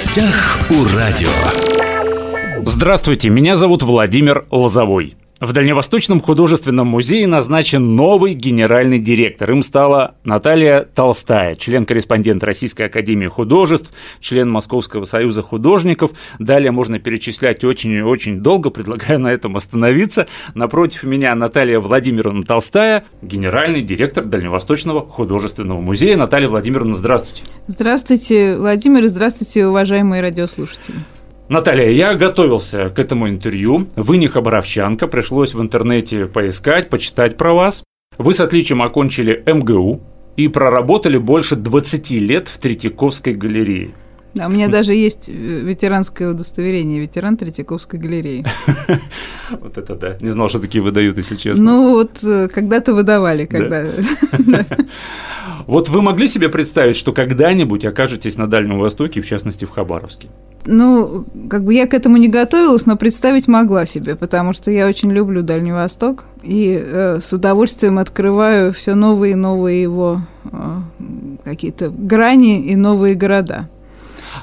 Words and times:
гостях 0.00 0.58
у 0.70 0.96
радио. 0.96 1.28
Здравствуйте, 2.64 3.28
меня 3.28 3.56
зовут 3.56 3.82
Владимир 3.82 4.46
Лозовой. 4.50 5.14
В 5.40 5.54
Дальневосточном 5.54 6.20
художественном 6.20 6.88
музее 6.88 7.26
назначен 7.26 7.96
новый 7.96 8.34
генеральный 8.34 8.98
директор. 8.98 9.50
Им 9.50 9.62
стала 9.62 10.16
Наталья 10.22 10.82
Толстая, 10.82 11.54
член-корреспондент 11.54 12.44
Российской 12.44 12.82
Академии 12.82 13.26
Художеств, 13.26 13.90
член 14.20 14.50
Московского 14.50 15.04
союза 15.04 15.40
художников. 15.40 16.10
Далее 16.38 16.72
можно 16.72 16.98
перечислять 16.98 17.64
очень 17.64 17.92
и 17.92 18.02
очень 18.02 18.40
долго, 18.40 18.68
предлагаю 18.70 19.18
на 19.18 19.28
этом 19.28 19.56
остановиться. 19.56 20.26
Напротив 20.52 21.04
меня 21.04 21.34
Наталья 21.34 21.80
Владимировна 21.80 22.42
Толстая, 22.42 23.04
генеральный 23.22 23.80
директор 23.80 24.26
Дальневосточного 24.26 25.08
художественного 25.08 25.80
музея. 25.80 26.18
Наталья 26.18 26.50
Владимировна, 26.50 26.92
здравствуйте. 26.92 27.44
Здравствуйте, 27.66 28.56
Владимир, 28.58 29.08
здравствуйте, 29.08 29.66
уважаемые 29.66 30.20
радиослушатели. 30.20 30.98
Наталья, 31.50 31.90
я 31.90 32.14
готовился 32.14 32.90
к 32.90 33.00
этому 33.00 33.28
интервью. 33.28 33.88
Вы 33.96 34.18
не 34.18 34.28
хабаровчанка, 34.28 35.08
пришлось 35.08 35.52
в 35.52 35.60
интернете 35.60 36.26
поискать, 36.26 36.88
почитать 36.88 37.36
про 37.36 37.52
вас. 37.52 37.82
Вы 38.18 38.34
с 38.34 38.40
отличием 38.40 38.82
окончили 38.82 39.42
МГУ 39.44 40.00
и 40.36 40.46
проработали 40.46 41.18
больше 41.18 41.56
20 41.56 42.10
лет 42.12 42.46
в 42.46 42.58
Третьяковской 42.58 43.34
галерее. 43.34 43.90
Да, 44.34 44.46
у 44.46 44.50
меня 44.50 44.68
даже 44.68 44.94
есть 44.94 45.28
э, 45.28 45.32
ветеранское 45.32 46.30
удостоверение, 46.30 47.00
ветеран 47.00 47.36
Третьяковской 47.36 47.98
галереи. 47.98 48.44
Вот 49.50 49.76
это 49.76 49.96
да. 49.96 50.16
Не 50.20 50.30
знал, 50.30 50.48
что 50.48 50.60
такие 50.60 50.80
выдают, 50.80 51.16
если 51.16 51.34
честно. 51.34 51.64
Ну, 51.64 51.90
вот 51.94 52.22
э, 52.22 52.48
когда-то 52.48 52.94
выдавали, 52.94 53.46
когда... 53.46 53.86
Вот 55.66 55.88
вы 55.88 56.02
могли 56.02 56.26
себе 56.28 56.48
представить, 56.48 56.96
что 56.96 57.12
когда-нибудь 57.12 57.84
окажетесь 57.84 58.36
на 58.36 58.46
Дальнем 58.46 58.78
Востоке, 58.78 59.20
в 59.20 59.26
частности, 59.26 59.64
в 59.64 59.70
Хабаровске? 59.70 60.28
Ну, 60.66 61.24
как 61.48 61.64
бы 61.64 61.74
я 61.74 61.86
к 61.86 61.94
этому 61.94 62.16
не 62.16 62.28
готовилась, 62.28 62.86
но 62.86 62.96
представить 62.96 63.48
могла 63.48 63.86
себе, 63.86 64.14
потому 64.14 64.52
что 64.52 64.70
я 64.70 64.86
очень 64.86 65.10
люблю 65.10 65.42
Дальний 65.42 65.72
Восток 65.72 66.24
и 66.42 66.78
э, 66.80 67.20
с 67.20 67.32
удовольствием 67.32 67.98
открываю 67.98 68.72
все 68.72 68.94
новые 68.94 69.32
и 69.32 69.36
новые 69.36 69.82
его 69.82 70.22
э, 70.44 70.80
какие-то 71.44 71.90
грани 71.90 72.66
и 72.66 72.76
новые 72.76 73.14
города. 73.14 73.68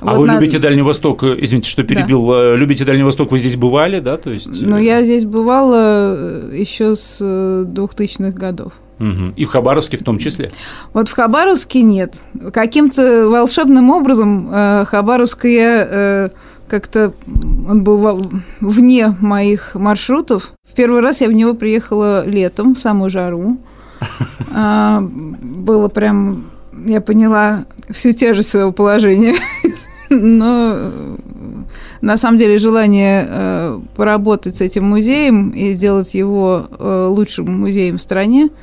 А 0.01 0.11
вот 0.11 0.19
вы 0.19 0.27
на... 0.27 0.35
любите 0.35 0.59
Дальний 0.59 0.81
Восток, 0.81 1.23
э, 1.23 1.35
извините, 1.39 1.69
что 1.69 1.83
перебил, 1.83 2.27
да. 2.27 2.53
Э, 2.53 2.55
любите 2.57 2.85
Дальний 2.85 3.03
Восток, 3.03 3.31
вы 3.31 3.39
здесь 3.39 3.55
бывали, 3.55 3.99
да, 3.99 4.17
то 4.17 4.31
есть? 4.31 4.61
Ну, 4.61 4.77
я 4.77 5.03
здесь 5.03 5.25
бывала 5.25 6.51
еще 6.51 6.95
с 6.95 7.21
2000-х 7.21 8.31
годов. 8.31 8.73
Угу. 8.99 9.33
И 9.35 9.45
в 9.45 9.49
Хабаровске 9.49 9.97
в 9.97 10.03
том 10.03 10.17
числе? 10.17 10.51
Вот 10.93 11.07
в 11.07 11.13
Хабаровске 11.13 11.83
нет. 11.83 12.23
Каким-то 12.51 13.29
волшебным 13.29 13.91
образом 13.91 14.49
э, 14.51 14.85
Хабаровск 14.85 15.45
я 15.45 15.87
э, 15.89 16.29
как-то 16.67 17.13
он 17.67 17.83
был 17.83 18.29
вне 18.59 19.15
моих 19.19 19.75
маршрутов. 19.75 20.53
В 20.69 20.75
первый 20.75 21.01
раз 21.01 21.21
я 21.21 21.29
в 21.29 21.33
него 21.33 21.53
приехала 21.53 22.25
летом, 22.25 22.75
в 22.75 22.79
самую 22.79 23.09
жару. 23.09 23.57
А, 24.53 25.01
было 25.01 25.87
прям, 25.87 26.45
я 26.85 27.01
поняла 27.01 27.65
всю 27.89 28.11
тяжесть 28.11 28.49
своего 28.49 28.71
положения. 28.71 29.35
Но 30.09 30.91
на 32.01 32.17
самом 32.17 32.37
деле 32.37 32.57
желание 32.57 33.25
э, 33.27 33.79
поработать 33.95 34.57
с 34.57 34.61
этим 34.61 34.85
музеем 34.85 35.49
и 35.49 35.73
сделать 35.73 36.13
его 36.15 36.67
э, 36.69 37.07
лучшим 37.09 37.59
музеем 37.59 37.97
в 37.97 38.01
стране– 38.01 38.49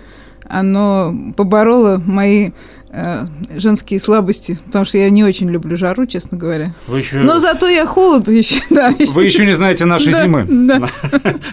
оно 0.48 1.14
побороло 1.36 2.00
мои 2.04 2.50
э, 2.90 3.26
женские 3.56 3.98
слабости, 3.98 4.58
потому 4.66 4.84
что 4.84 4.98
я 4.98 5.08
не 5.10 5.24
очень 5.24 5.50
люблю 5.50 5.76
жару, 5.76 6.06
честно 6.06 6.36
говоря. 6.36 6.74
Вы 6.86 6.98
еще... 6.98 7.18
Но 7.20 7.40
зато 7.40 7.68
я 7.68 7.86
холод 7.86 8.28
еще, 8.28 8.60
да. 8.70 8.94
Вы 9.12 9.24
еще 9.24 9.46
не 9.46 9.54
знаете 9.54 9.84
наши 9.84 10.12
да, 10.12 10.22
зимы. 10.22 10.46
Да. 10.48 10.88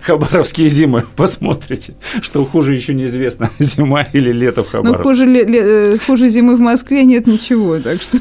Хабаровские 0.03 0.69
зимы. 0.69 1.06
Посмотрите, 1.16 1.96
что 2.22 2.46
хуже 2.46 2.75
еще 2.75 2.94
неизвестно, 2.94 3.50
зима 3.59 4.03
или 4.13 4.31
лето 4.31 4.63
в 4.63 4.69
Хабаровске. 4.69 5.03
Ну, 5.03 5.09
хуже, 5.09 5.25
э, 5.25 5.97
хуже 6.06 6.29
зимы 6.29 6.56
в 6.56 6.59
Москве 6.59 7.03
нет 7.06 7.28
ничего, 7.28 7.79
так 7.79 8.02
что... 8.02 8.18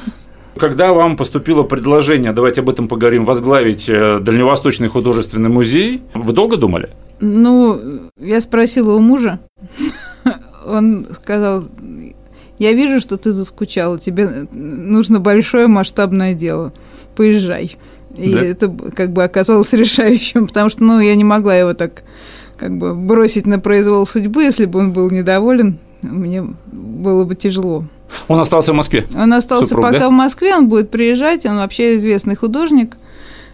Когда 0.56 0.92
вам 0.92 1.16
поступило 1.16 1.62
предложение, 1.62 2.32
давайте 2.32 2.60
об 2.60 2.68
этом 2.68 2.88
поговорим, 2.88 3.24
возглавить 3.24 3.88
э, 3.88 4.18
Дальневосточный 4.20 4.88
художественный 4.88 5.48
музей, 5.48 6.02
вы 6.14 6.32
долго 6.32 6.56
думали? 6.56 6.90
Ну, 7.20 8.10
я 8.18 8.40
спросила 8.40 8.94
у 8.94 9.00
мужа 9.00 9.40
он 10.66 11.06
сказал, 11.12 11.64
я 12.58 12.72
вижу, 12.72 13.00
что 13.00 13.16
ты 13.16 13.32
заскучала, 13.32 13.98
тебе 13.98 14.46
нужно 14.52 15.20
большое 15.20 15.66
масштабное 15.66 16.34
дело, 16.34 16.72
поезжай. 17.16 17.76
И 18.16 18.32
да? 18.32 18.44
это 18.44 18.68
как 18.94 19.12
бы 19.12 19.22
оказалось 19.22 19.72
решающим, 19.72 20.46
потому 20.46 20.68
что, 20.68 20.84
ну, 20.84 21.00
я 21.00 21.14
не 21.14 21.24
могла 21.24 21.56
его 21.56 21.74
так 21.74 22.02
как 22.56 22.76
бы 22.76 22.94
бросить 22.94 23.46
на 23.46 23.58
произвол 23.58 24.04
судьбы, 24.04 24.42
если 24.42 24.66
бы 24.66 24.80
он 24.80 24.92
был 24.92 25.10
недоволен, 25.10 25.78
мне 26.02 26.44
было 26.66 27.24
бы 27.24 27.34
тяжело. 27.34 27.84
Он 28.28 28.40
остался 28.40 28.72
в 28.72 28.76
Москве? 28.76 29.06
Он 29.14 29.32
остался 29.32 29.68
Супруг, 29.68 29.86
пока 29.86 29.98
да? 29.98 30.08
в 30.08 30.12
Москве, 30.12 30.54
он 30.54 30.68
будет 30.68 30.90
приезжать, 30.90 31.46
он 31.46 31.56
вообще 31.56 31.96
известный 31.96 32.34
художник, 32.34 32.96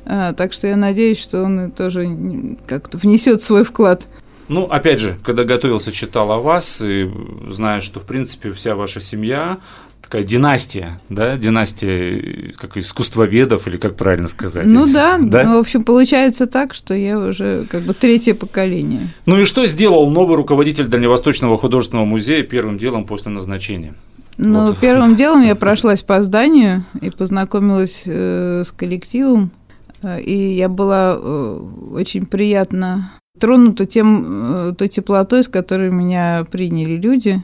а, 0.05 0.33
так 0.33 0.53
что 0.53 0.67
я 0.67 0.77
надеюсь, 0.77 1.21
что 1.21 1.43
он 1.43 1.71
тоже 1.71 2.57
как-то 2.67 2.99
внесет 2.99 3.43
свой 3.43 3.65
вклад 3.65 4.07
ну, 4.49 4.65
опять 4.65 5.01
же, 5.01 5.17
когда 5.25 5.45
готовился, 5.45 5.91
читал 5.91 6.31
о 6.31 6.39
вас 6.39 6.81
и 6.81 7.11
знаю, 7.51 7.81
что, 7.83 7.99
в 7.99 8.05
принципе, 8.05 8.53
вся 8.53 8.77
ваша 8.77 9.01
семья 9.01 9.59
такая 10.03 10.23
династия, 10.23 11.01
да, 11.09 11.37
династия 11.37 12.53
как 12.57 12.77
искусствоведов 12.77 13.67
или 13.67 13.77
как 13.77 13.97
правильно 13.97 14.29
сказать? 14.29 14.65
Ну 14.65 14.87
да, 14.87 15.19
да, 15.21 15.43
ну, 15.43 15.57
в 15.57 15.59
общем, 15.59 15.83
получается 15.83 16.47
так, 16.47 16.75
что 16.75 16.95
я 16.95 17.19
уже 17.19 17.67
как 17.69 17.83
бы 17.83 17.93
третье 17.93 18.35
поколение. 18.35 19.09
Ну 19.27 19.41
и 19.41 19.45
что 19.45 19.67
сделал 19.67 20.09
новый 20.09 20.37
руководитель 20.37 20.87
Дальневосточного 20.87 21.59
художественного 21.59 22.05
музея 22.05 22.45
первым 22.45 22.79
делом 22.79 23.05
после 23.05 23.33
назначения? 23.33 23.95
Ну, 24.39 24.69
вот. 24.69 24.79
первым 24.79 25.17
делом 25.17 25.43
я 25.43 25.55
прошлась 25.55 26.03
по 26.03 26.23
зданию 26.23 26.85
и 27.01 27.11
познакомилась 27.11 28.05
э, 28.07 28.63
с 28.65 28.71
коллективом, 28.71 29.51
э, 30.03 30.21
и 30.21 30.55
я 30.55 30.69
была 30.69 31.17
э, 31.17 31.61
очень 31.93 32.27
приятно 32.27 33.11
тронута 33.39 33.87
тем, 33.87 34.71
э, 34.71 34.75
той 34.77 34.89
теплотой, 34.89 35.43
с 35.43 35.49
которой 35.49 35.91
меня 35.91 36.45
приняли 36.51 36.97
люди. 36.97 37.43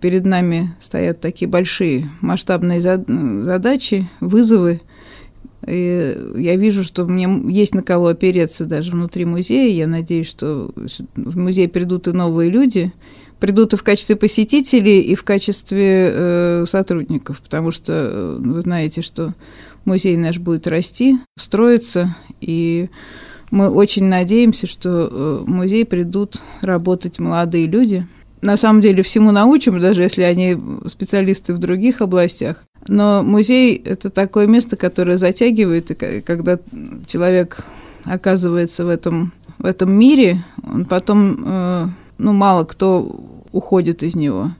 Перед 0.00 0.24
нами 0.24 0.74
стоят 0.80 1.20
такие 1.20 1.48
большие 1.48 2.08
масштабные 2.20 2.80
задачи, 2.80 4.08
вызовы. 4.20 4.80
И 5.66 6.16
я 6.36 6.56
вижу, 6.56 6.84
что 6.84 7.04
мне 7.04 7.28
есть 7.48 7.74
на 7.74 7.82
кого 7.82 8.08
опереться 8.08 8.64
даже 8.64 8.92
внутри 8.92 9.24
музея. 9.24 9.72
Я 9.72 9.86
надеюсь, 9.86 10.28
что 10.28 10.70
в 11.16 11.36
музей 11.36 11.68
придут 11.68 12.08
и 12.08 12.12
новые 12.12 12.50
люди, 12.50 12.92
придут 13.42 13.72
и 13.72 13.76
в 13.76 13.82
качестве 13.82 14.14
посетителей, 14.14 15.00
и 15.00 15.16
в 15.16 15.24
качестве 15.24 16.12
э, 16.12 16.64
сотрудников, 16.64 17.40
потому 17.40 17.72
что 17.72 17.92
э, 17.92 18.36
вы 18.38 18.60
знаете, 18.60 19.02
что 19.02 19.34
музей 19.84 20.16
наш 20.16 20.38
будет 20.38 20.68
расти, 20.68 21.18
строиться, 21.36 22.14
и 22.40 22.88
мы 23.50 23.68
очень 23.68 24.04
надеемся, 24.04 24.68
что 24.68 25.08
э, 25.10 25.44
в 25.44 25.48
музей 25.48 25.84
придут 25.84 26.40
работать 26.60 27.18
молодые 27.18 27.66
люди. 27.66 28.06
На 28.42 28.56
самом 28.56 28.80
деле 28.80 29.02
всему 29.02 29.32
научим, 29.32 29.80
даже 29.80 30.02
если 30.02 30.22
они 30.22 30.56
специалисты 30.86 31.52
в 31.52 31.58
других 31.58 32.00
областях. 32.00 32.62
Но 32.86 33.24
музей– 33.24 33.76
это 33.84 34.08
такое 34.10 34.46
место, 34.46 34.76
которое 34.76 35.16
затягивает, 35.16 35.90
и 35.90 36.20
когда 36.20 36.60
человек 37.08 37.58
оказывается 38.04 38.84
в 38.84 38.88
этом, 38.88 39.32
в 39.58 39.66
этом 39.66 39.92
мире, 39.92 40.44
он 40.62 40.84
потом, 40.84 41.42
э, 41.44 41.86
ну, 42.18 42.32
мало 42.32 42.64
кто 42.64 43.08
уходит 43.52 44.02
из 44.02 44.16
него. 44.16 44.52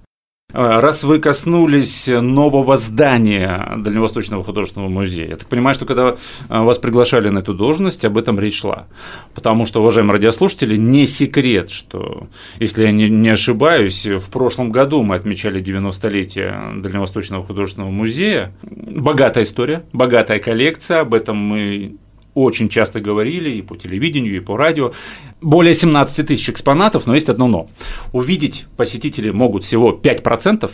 Э, 0.52 0.80
раз 0.80 1.02
вы 1.02 1.18
коснулись 1.18 2.08
нового 2.08 2.76
здания 2.76 3.74
Дальневосточного 3.78 4.42
художественного 4.42 4.90
музея, 4.90 5.28
я 5.28 5.36
так 5.36 5.48
понимаю, 5.48 5.74
что 5.74 5.86
когда 5.86 6.14
э, 6.48 6.62
вас 6.62 6.78
приглашали 6.78 7.30
на 7.30 7.38
эту 7.38 7.54
должность, 7.54 8.04
об 8.04 8.18
этом 8.18 8.38
речь 8.38 8.60
шла. 8.60 8.86
Потому 9.34 9.64
что, 9.64 9.80
уважаемые 9.80 10.14
радиослушатели, 10.14 10.76
не 10.76 11.06
секрет, 11.06 11.70
что, 11.70 12.28
если 12.58 12.84
я 12.84 12.92
не, 12.92 13.30
ошибаюсь, 13.30 14.06
в 14.06 14.30
прошлом 14.30 14.70
году 14.70 15.02
мы 15.02 15.14
отмечали 15.14 15.62
90-летие 15.62 16.82
Дальневосточного 16.82 17.44
художественного 17.44 17.90
музея. 17.90 18.52
Богатая 18.62 19.44
история, 19.44 19.84
богатая 19.92 20.38
коллекция, 20.38 21.00
об 21.00 21.14
этом 21.14 21.36
мы 21.36 21.96
очень 22.34 22.68
часто 22.68 23.00
говорили 23.00 23.50
и 23.50 23.62
по 23.62 23.76
телевидению, 23.76 24.36
и 24.36 24.40
по 24.40 24.56
радио. 24.56 24.92
Более 25.40 25.74
17 25.74 26.26
тысяч 26.26 26.48
экспонатов, 26.50 27.06
но 27.06 27.14
есть 27.14 27.28
одно 27.28 27.48
но. 27.48 27.68
Увидеть 28.12 28.66
посетители 28.76 29.30
могут 29.30 29.64
всего 29.64 29.92
5%, 29.92 30.70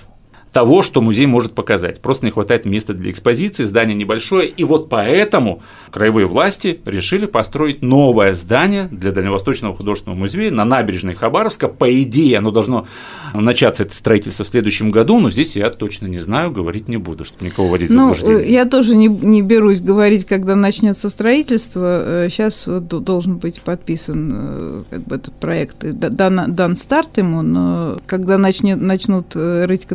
того, 0.52 0.82
что 0.82 1.00
музей 1.00 1.26
может 1.26 1.52
показать. 1.54 2.00
Просто 2.00 2.26
не 2.26 2.32
хватает 2.32 2.64
места 2.64 2.94
для 2.94 3.10
экспозиции, 3.10 3.64
здание 3.64 3.94
небольшое, 3.94 4.48
и 4.48 4.64
вот 4.64 4.88
поэтому 4.88 5.62
краевые 5.90 6.26
власти 6.26 6.80
решили 6.84 7.26
построить 7.26 7.82
новое 7.82 8.34
здание 8.34 8.88
для 8.90 9.12
Дальневосточного 9.12 9.74
художественного 9.74 10.18
музея 10.18 10.50
на 10.50 10.64
набережной 10.64 11.14
Хабаровска. 11.14 11.68
По 11.68 11.92
идее, 12.02 12.38
оно 12.38 12.50
должно 12.50 12.86
начаться, 13.34 13.82
это 13.82 13.94
строительство, 13.94 14.44
в 14.44 14.48
следующем 14.48 14.90
году, 14.90 15.18
но 15.18 15.30
здесь 15.30 15.56
я 15.56 15.70
точно 15.70 16.06
не 16.06 16.18
знаю, 16.18 16.50
говорить 16.50 16.88
не 16.88 16.96
буду, 16.96 17.24
чтобы 17.24 17.44
никого 17.44 17.68
вводить 17.68 17.90
в 17.90 17.94
Ну, 17.94 18.14
заблуждение. 18.14 18.52
я 18.52 18.64
тоже 18.64 18.96
не, 18.96 19.08
не 19.08 19.42
берусь 19.42 19.80
говорить, 19.80 20.24
когда 20.24 20.54
начнется 20.54 21.08
строительство. 21.10 22.26
Сейчас 22.30 22.64
должен 22.66 23.36
быть 23.36 23.60
подписан 23.60 24.32
э, 24.34 24.82
как 24.90 25.02
бы 25.02 25.16
этот 25.16 25.34
проект, 25.34 25.78
дан, 25.80 26.54
дан 26.54 26.76
старт 26.76 27.18
ему, 27.18 27.42
но 27.42 27.98
когда 28.06 28.38
начнет, 28.38 28.80
начнут 28.80 29.26
э, 29.34 29.64
рыть 29.66 29.86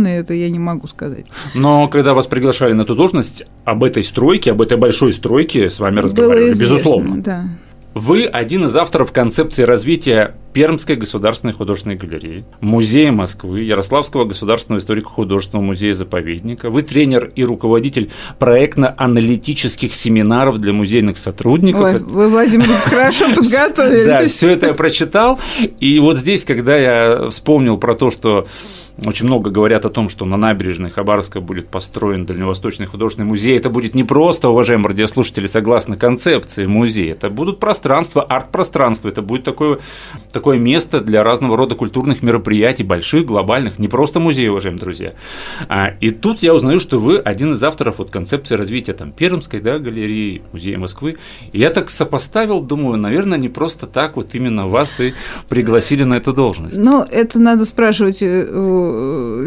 котлованы, 0.00 0.08
это 0.08 0.34
я 0.34 0.50
не 0.50 0.58
могу 0.58 0.86
сказать. 0.86 1.26
Но 1.54 1.88
когда 1.88 2.14
вас 2.14 2.26
приглашали 2.26 2.72
на 2.72 2.82
эту 2.82 2.94
должность, 2.94 3.44
об 3.64 3.84
этой 3.84 4.04
стройке, 4.04 4.52
об 4.52 4.62
этой 4.62 4.76
большой 4.76 5.12
стройке 5.12 5.70
с 5.70 5.78
вами 5.78 5.96
Было 5.96 6.04
разговаривали, 6.04 6.52
известно, 6.52 6.74
безусловно. 6.74 7.22
Да. 7.22 7.44
Вы 7.92 8.24
один 8.26 8.66
из 8.66 8.76
авторов 8.76 9.10
концепции 9.10 9.64
развития 9.64 10.36
Пермской 10.52 10.94
государственной 10.94 11.54
художественной 11.54 11.96
галереи, 11.96 12.44
Музея 12.60 13.10
Москвы, 13.10 13.62
Ярославского 13.62 14.26
государственного 14.26 14.78
историко-художественного 14.78 15.64
музея-заповедника. 15.64 16.70
Вы 16.70 16.82
тренер 16.82 17.32
и 17.34 17.42
руководитель 17.42 18.12
проектно-аналитических 18.38 19.92
семинаров 19.92 20.58
для 20.58 20.72
музейных 20.72 21.18
сотрудников. 21.18 21.82
Ой, 21.82 21.98
вы, 21.98 22.28
Владимир, 22.28 22.66
хорошо 22.84 23.34
подготовились. 23.34 24.06
Да, 24.06 24.24
все 24.28 24.50
это 24.50 24.66
я 24.66 24.74
прочитал. 24.74 25.40
И 25.80 25.98
вот 25.98 26.16
здесь, 26.16 26.44
когда 26.44 26.76
я 26.76 27.28
вспомнил 27.30 27.76
про 27.76 27.96
то, 27.96 28.12
что 28.12 28.46
очень 29.06 29.26
много 29.26 29.50
говорят 29.50 29.84
о 29.84 29.90
том, 29.90 30.08
что 30.08 30.24
на 30.24 30.36
набережной 30.36 30.90
Хабаровска 30.90 31.40
будет 31.40 31.68
построен 31.68 32.26
Дальневосточный 32.26 32.86
художественный 32.86 33.28
музей. 33.28 33.56
Это 33.56 33.70
будет 33.70 33.94
не 33.94 34.04
просто, 34.04 34.48
уважаемые 34.48 34.88
радиослушатели, 34.88 35.46
согласно 35.46 35.96
концепции 35.96 36.66
музея. 36.66 37.12
Это 37.12 37.30
будут 37.30 37.60
пространства, 37.60 38.22
арт-пространства. 38.22 39.08
Это 39.08 39.22
будет 39.22 39.44
такое, 39.44 39.78
такое 40.32 40.58
место 40.58 41.00
для 41.00 41.24
разного 41.24 41.56
рода 41.56 41.74
культурных 41.74 42.22
мероприятий, 42.22 42.84
больших, 42.84 43.24
глобальных, 43.26 43.78
не 43.78 43.88
просто 43.88 44.20
музей, 44.20 44.48
уважаемые 44.48 44.80
друзья. 44.80 45.12
А, 45.68 45.88
и 46.00 46.10
тут 46.10 46.42
я 46.42 46.54
узнаю, 46.54 46.80
что 46.80 46.98
вы 46.98 47.18
один 47.18 47.52
из 47.52 47.62
авторов 47.62 47.98
вот 47.98 48.10
концепции 48.10 48.54
развития 48.54 48.92
там, 48.92 49.12
Пермской 49.12 49.60
да, 49.60 49.78
галереи, 49.78 50.42
музея 50.52 50.78
Москвы. 50.78 51.16
И 51.52 51.58
я 51.58 51.70
так 51.70 51.90
сопоставил, 51.90 52.60
думаю, 52.60 52.98
наверное, 52.98 53.38
не 53.38 53.48
просто 53.48 53.86
так 53.86 54.16
вот 54.16 54.34
именно 54.34 54.66
вас 54.66 55.00
и 55.00 55.14
пригласили 55.48 56.04
на 56.04 56.14
эту 56.14 56.32
должность. 56.32 56.78
Ну, 56.78 57.02
это 57.02 57.38
надо 57.38 57.64
спрашивать 57.64 58.22
у 58.22 58.89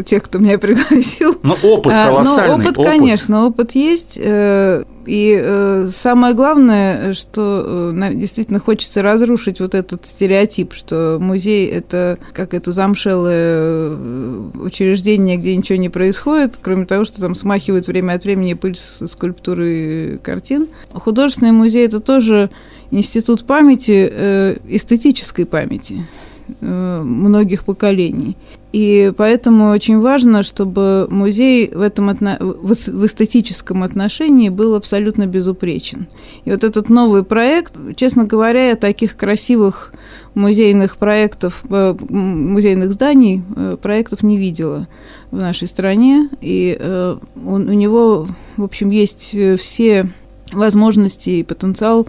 тех, 0.06 0.22
кто 0.22 0.38
меня 0.38 0.58
пригласил. 0.64 1.36
Но 1.42 1.56
опыт 1.62 1.92
А, 1.94 2.08
колоссальный. 2.08 2.64
Ну, 2.64 2.70
опыт, 2.70 2.76
конечно, 2.84 3.46
опыт 3.46 3.74
есть. 3.74 4.18
э, 4.22 4.84
И 5.06 5.38
э, 5.42 5.86
самое 5.90 6.34
главное, 6.34 7.12
что 7.12 7.92
э, 7.94 8.10
действительно 8.14 8.58
хочется 8.60 9.02
разрушить 9.02 9.60
вот 9.60 9.74
этот 9.74 10.06
стереотип, 10.06 10.72
что 10.72 11.18
музей– 11.20 11.66
это 11.70 12.18
как 12.32 12.54
это 12.54 12.72
замшелое 12.72 13.34
э, 13.36 14.50
учреждение, 14.60 15.36
где 15.36 15.54
ничего 15.56 15.78
не 15.78 15.88
происходит, 15.90 16.58
кроме 16.60 16.86
того, 16.86 17.04
что 17.04 17.20
там 17.20 17.34
смахивают 17.34 17.86
время 17.86 18.14
от 18.14 18.24
времени 18.24 18.54
пыль 18.54 18.76
с 18.76 19.06
скульптуры 19.06 20.18
картин. 20.22 20.68
Художественный 20.92 21.52
музей– 21.52 21.84
это 21.86 22.00
тоже 22.00 22.50
институт 22.90 23.44
памяти, 23.46 24.08
э, 24.10 24.56
эстетической 24.68 25.44
памяти 25.46 25.94
э, 25.94 26.02
многих 26.60 27.64
поколений. 27.64 28.36
И 28.72 29.12
поэтому 29.16 29.70
очень 29.70 30.00
важно, 30.00 30.42
чтобы 30.42 31.06
музей 31.08 31.70
в 31.72 31.80
этом 31.80 32.10
отно- 32.10 32.38
в 32.42 32.72
эс- 32.72 32.88
в 32.88 33.06
эстетическом 33.06 33.84
отношении 33.84 34.48
был 34.48 34.74
абсолютно 34.74 35.26
безупречен. 35.26 36.08
И 36.44 36.50
вот 36.50 36.64
этот 36.64 36.88
новый 36.88 37.22
проект, 37.22 37.74
честно 37.94 38.24
говоря, 38.24 38.70
я 38.70 38.74
таких 38.74 39.16
красивых 39.16 39.92
музейных 40.34 40.96
проектов, 40.96 41.62
э, 41.70 41.94
музейных 42.08 42.92
зданий, 42.92 43.42
э, 43.54 43.76
проектов 43.80 44.24
не 44.24 44.38
видела 44.38 44.88
в 45.30 45.36
нашей 45.36 45.68
стране. 45.68 46.28
И 46.40 46.76
э, 46.76 47.16
он- 47.46 47.68
у 47.68 47.72
него, 47.74 48.26
в 48.56 48.64
общем, 48.64 48.90
есть 48.90 49.36
э, 49.36 49.56
все 49.56 50.10
возможности 50.52 51.30
и 51.30 51.42
потенциал 51.42 52.06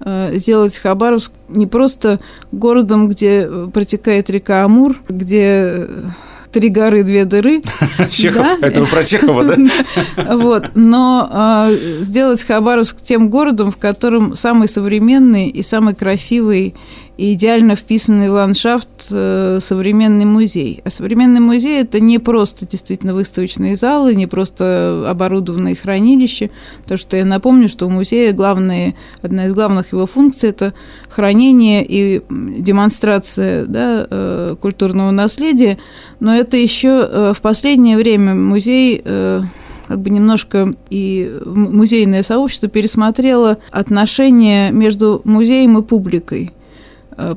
э, 0.00 0.32
сделать 0.36 0.76
Хабаровск 0.76 1.32
не 1.48 1.66
просто 1.66 2.20
городом, 2.52 3.08
где 3.08 3.46
э, 3.48 3.68
протекает 3.72 4.30
река 4.30 4.64
Амур, 4.64 4.96
где 5.08 5.44
э, 5.44 6.06
три 6.52 6.68
горы, 6.68 7.02
две 7.02 7.24
дыры, 7.24 7.60
Чехов, 8.10 8.46
Да. 8.60 8.66
это 8.66 8.80
вы 8.80 8.86
про 8.86 9.04
Чехова, 9.04 9.44
да? 9.44 9.56
вот, 10.36 10.70
но 10.74 11.68
сделать 12.00 12.42
Хабаровск 12.42 13.02
тем 13.02 13.28
городом, 13.30 13.70
в 13.70 13.76
котором 13.76 14.34
самый 14.36 14.68
современный 14.68 15.48
и 15.48 15.62
самый 15.62 15.94
красивый 15.94 16.74
и 17.18 17.32
идеально 17.32 17.74
вписанный 17.74 18.30
в 18.30 18.34
ландшафт 18.34 19.08
э, 19.10 19.58
современный 19.60 20.24
музей. 20.24 20.80
А 20.84 20.90
современный 20.90 21.40
музей– 21.40 21.80
это 21.82 21.98
не 21.98 22.20
просто 22.20 22.64
действительно 22.64 23.12
выставочные 23.12 23.74
залы, 23.74 24.14
не 24.14 24.28
просто 24.28 25.04
оборудованные 25.06 25.74
хранилища, 25.74 26.48
потому 26.82 26.96
что 26.96 27.16
я 27.16 27.24
напомню, 27.24 27.68
что 27.68 27.86
у 27.86 27.90
музея 27.90 28.32
главные, 28.32 28.94
одна 29.20 29.46
из 29.46 29.54
главных 29.54 29.92
его 29.92 30.06
функций– 30.06 30.48
это 30.50 30.74
хранение 31.10 31.84
и 31.84 32.22
демонстрация 32.30 33.66
да, 33.66 34.06
э, 34.08 34.56
культурного 34.60 35.10
наследия, 35.10 35.78
но 36.20 36.36
это 36.36 36.56
еще 36.56 37.04
э, 37.10 37.32
в 37.34 37.40
последнее 37.40 37.96
время 37.96 38.36
музей 38.36 39.02
как 39.88 40.00
бы 40.00 40.10
немножко 40.10 40.74
и 40.90 41.34
музейное 41.46 42.22
сообщество 42.22 42.68
пересмотрело 42.68 43.58
отношения 43.70 44.70
между 44.70 45.22
музеем 45.24 45.78
и 45.78 45.82
публикой 45.82 46.52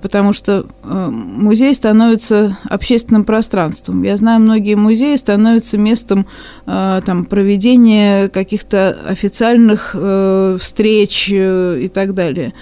потому 0.02 0.32
что 0.32 0.68
э, 0.84 1.10
музей 1.10 1.74
становится 1.74 2.58
общественным 2.70 3.24
пространством. 3.24 4.04
Я 4.04 4.16
знаю, 4.18 4.40
многие 4.40 4.76
музеи 4.76 5.16
становятся 5.16 5.78
местом 5.78 6.28
э, 6.68 7.02
там, 7.06 7.26
проведения 7.26 8.30
каких-то 8.30 8.98
официальных 9.08 9.92
э, 9.94 10.58
встреч 10.60 11.30
э, 11.32 11.80
и 11.82 11.88
так 11.88 12.14
далее. 12.14 12.54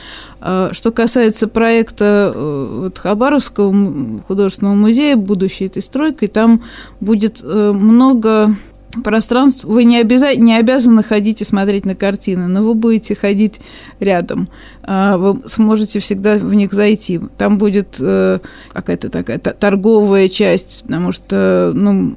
А 0.41 0.69
Что 0.71 0.91
касается 0.91 1.47
проекта 1.47 2.31
э, 2.33 2.67
вот, 2.83 2.97
Хабаровского 2.97 4.21
художественного 4.25 4.75
музея, 4.75 5.17
будущей 5.17 5.65
этой 5.65 5.81
стройкой, 5.81 6.29
там 6.29 6.63
будет 7.01 7.41
э, 7.43 7.71
много 7.73 8.55
пространств. 9.03 9.63
Вы 9.65 9.83
не, 9.83 9.99
обяза- 10.01 10.35
не 10.35 10.55
обязаны 10.55 11.03
ходить 11.03 11.41
и 11.41 11.45
смотреть 11.45 11.85
на 11.85 11.95
картины, 11.95 12.47
но 12.47 12.63
вы 12.63 12.73
будете 12.73 13.15
ходить 13.15 13.61
рядом. 13.99 14.49
А, 14.83 15.17
Вы 15.17 15.41
сможете 15.47 15.99
всегда 15.99 16.37
в 16.37 16.53
них 16.55 16.73
зайти. 16.73 17.19
Там 17.37 17.57
будет 17.59 17.97
э, 17.99 18.39
какая-то 18.73 19.09
такая 19.09 19.37
та- 19.37 19.53
торговая 19.53 20.27
часть, 20.29 20.81
потому 20.81 21.11
что, 21.11 21.71
ну, 21.75 22.15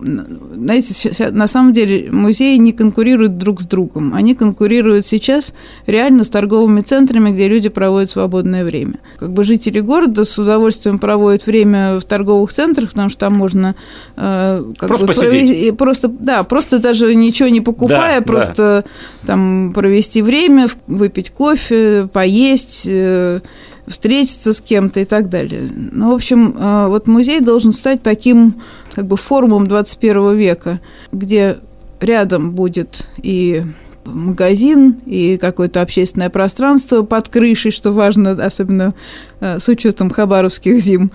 знаете, 0.55 1.31
на 1.33 1.47
самом 1.47 1.73
деле 1.75 2.11
музеи 2.11 2.57
не 2.57 2.73
конкурируют 2.73 3.37
друг 3.37 3.61
с 3.61 3.67
другом. 3.67 4.15
Они 4.15 4.35
конкурируют 4.35 5.05
сейчас 5.05 5.53
реально 5.87 6.25
с 6.25 6.31
торговыми 6.31 6.81
центрами, 6.81 7.31
где 7.31 7.49
люди 7.49 7.69
проводят 7.69 8.11
свободное 8.11 8.65
время. 8.65 8.95
Как 9.19 9.31
бы 9.33 9.45
жители 9.45 9.81
города 9.81 10.25
с 10.25 10.39
удовольствием 10.39 10.99
проводят 10.99 11.45
время 11.45 11.99
в 12.01 12.05
торговых 12.05 12.51
центрах, 12.53 12.91
потому 12.91 13.11
что 13.11 13.19
там 13.19 13.35
можно 13.35 13.75
э, 14.17 14.65
как 14.79 14.89
Просто 14.89 15.07
бы 15.07 15.13
посидеть. 15.13 15.31
провести- 15.51 15.73
просто, 15.73 16.09
да, 16.09 16.43
просто 16.45 16.62
даже 16.79 17.15
ничего 17.15 17.49
не 17.49 17.61
покупая, 17.61 18.21
Да, 18.21 18.27
просто 18.27 18.85
там 19.27 19.73
провести 19.75 20.23
время, 20.23 20.69
выпить 20.87 21.31
кофе, 21.31 22.09
поесть, 22.13 22.87
э, 22.89 23.41
встретиться 23.87 24.53
с 24.53 24.61
кем-то 24.61 25.01
и 25.01 25.05
так 25.05 25.29
далее. 25.29 25.69
Ну, 25.73 26.13
в 26.13 26.15
общем, 26.15 26.57
э, 26.59 26.87
вот 26.89 27.07
музей 27.07 27.41
должен 27.41 27.73
стать 27.73 28.03
таким 28.03 28.63
как 28.95 29.07
бы 29.07 29.17
форумом 29.17 29.67
21 29.67 30.35
века, 30.35 30.81
где 31.11 31.59
рядом 32.01 32.53
будет 32.53 33.09
и 33.23 33.65
магазин, 34.05 34.97
и 35.07 35.37
какое-то 35.37 35.81
общественное 35.81 36.31
пространство 36.31 37.03
под 37.03 37.29
крышей, 37.29 37.71
что 37.71 37.93
важно, 37.93 38.33
особенно 38.33 38.95
э, 39.41 39.59
с 39.59 39.69
учетом 39.69 40.11
хабаровских 40.11 40.81
зим. 40.81 41.13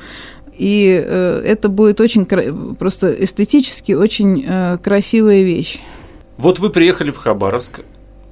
И 0.57 1.03
э, 1.05 1.41
это 1.45 1.69
будет 1.69 2.01
очень 2.01 2.25
просто 2.75 3.11
эстетически 3.11 3.91
очень 3.91 4.43
э, 4.47 4.77
красивая 4.83 5.43
вещь. 5.43 5.79
Вот 6.37 6.59
вы 6.59 6.69
приехали 6.69 7.11
в 7.11 7.17
Хабаровск, 7.17 7.81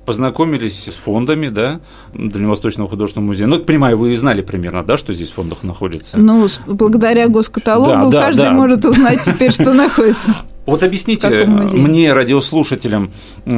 познакомились 0.05 0.87
с 0.87 0.95
фондами, 0.95 1.49
да, 1.49 1.79
Дальневосточного 2.13 2.89
художественного 2.89 3.27
музея. 3.27 3.47
Ну, 3.47 3.59
понимаю, 3.59 3.97
вы 3.97 4.13
и 4.13 4.15
знали 4.15 4.41
примерно, 4.41 4.83
да, 4.83 4.97
что 4.97 5.13
здесь 5.13 5.31
в 5.31 5.33
фондах 5.33 5.63
находится. 5.63 6.17
Ну, 6.17 6.47
благодаря 6.67 7.27
госкаталогу 7.27 8.11
Да, 8.11 8.19
да, 8.19 8.21
каждый 8.21 8.45
да. 8.45 8.51
может 8.51 8.85
узнать 8.85 9.21
теперь, 9.23 9.51
что 9.51 9.73
находится. 9.73 10.35
Вот 10.65 10.83
объясните 10.83 11.45
мне, 11.45 12.13
радиослушателям, 12.13 13.11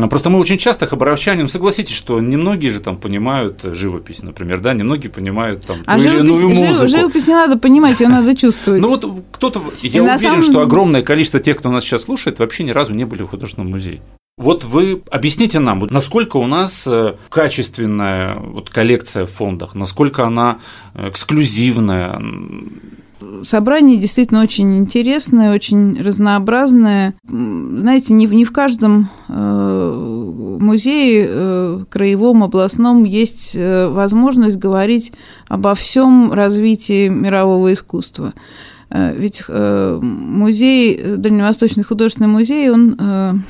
просто 0.09 0.29
мы 0.29 0.39
очень 0.39 0.57
часто 0.57 0.85
хабаровчане, 0.85 1.43
ну, 1.43 1.47
согласитесь, 1.47 1.95
что 1.95 2.19
немногие 2.19 2.71
же 2.71 2.79
там 2.79 2.97
понимают 2.97 3.61
живопись, 3.63 4.23
например, 4.23 4.59
да, 4.59 4.73
немногие 4.73 5.09
понимают 5.09 5.65
там 5.65 5.79
а 5.85 5.95
ту 5.95 6.01
живопись, 6.01 6.19
или 6.19 6.27
иную 6.27 6.49
музыку. 6.49 6.87
Живопись 6.87 7.27
не 7.27 7.33
надо 7.33 7.57
понимать, 7.57 7.99
ее 7.99 8.09
надо 8.09 8.35
чувствовать. 8.35 8.81
Ну 8.81 8.89
вот 8.89 9.05
кто-то, 9.31 9.61
я 9.81 10.03
уверен, 10.03 10.19
самом... 10.19 10.43
что 10.43 10.61
огромное 10.61 11.01
количество 11.01 11.39
тех, 11.39 11.57
кто 11.57 11.71
нас 11.71 11.83
сейчас 11.83 12.03
слушает, 12.03 12.39
вообще 12.39 12.63
ни 12.63 12.71
разу 12.71 12.93
не 12.93 13.05
были 13.05 13.23
в 13.23 13.27
художественном 13.27 13.71
музее. 13.71 14.01
Вот 14.37 14.63
вы 14.63 15.01
объясните 15.09 15.57
нам, 15.57 15.79
насколько 15.89 16.37
у 16.37 16.45
нас 16.45 16.85
э, 16.85 17.15
качественная 17.29 18.35
вот 18.35 18.69
коллекция 18.69 19.25
в 19.25 19.31
фондах, 19.31 19.73
насколько 19.73 20.25
она 20.25 20.59
э, 20.93 21.09
эксклюзивная, 21.09 22.21
собрание 23.43 23.97
действительно 23.97 24.41
очень 24.41 24.77
интересное, 24.77 25.53
очень 25.53 26.01
разнообразное. 26.01 27.15
Знаете, 27.25 28.13
не, 28.13 28.25
не 28.25 28.45
в 28.45 28.51
каждом 28.51 29.09
э, 29.27 30.57
музее, 30.59 31.27
э, 31.29 31.79
краевом, 31.89 32.43
областном, 32.43 33.03
есть 33.03 33.55
э, 33.55 33.87
возможность 33.87 34.57
говорить 34.57 35.11
обо 35.47 35.73
всем 35.75 36.31
развитии 36.33 37.07
мирового 37.09 37.73
искусства. 37.73 38.33
Ведь 38.89 39.43
музей, 39.49 41.17
Дальневосточный 41.17 41.83
художественный 41.83 42.29
музей, 42.29 42.69
он 42.69 43.43